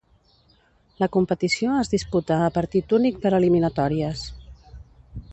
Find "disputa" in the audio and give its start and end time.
1.91-2.37